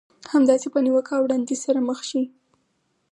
همداسې 0.33 0.67
په 0.73 0.79
نيوکه 0.85 1.11
او 1.15 1.21
وړانديز 1.25 1.59
سره 1.65 1.79
مخ 1.89 1.99
شئ. 2.09 2.23